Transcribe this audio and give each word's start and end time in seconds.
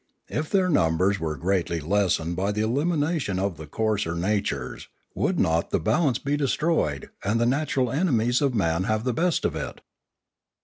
If 0.29 0.49
their 0.49 0.67
numbers 0.67 1.19
were 1.19 1.35
greatly 1.37 1.79
lessened 1.79 2.35
by 2.35 2.51
the 2.53 2.61
elimination 2.61 3.37
of 3.37 3.57
the 3.57 3.67
coarser 3.67 4.15
natures, 4.15 4.87
would 5.13 5.39
not 5.39 5.69
the 5.69 5.79
balance 5.79 6.17
be 6.17 6.35
destroyed, 6.35 7.11
and 7.23 7.39
the 7.39 7.45
natural 7.45 7.91
enemies 7.91 8.41
of 8.41 8.55
man 8.55 8.85
have 8.85 9.03
the 9.03 9.13
best 9.13 9.45
of 9.45 9.55
it 9.55 9.79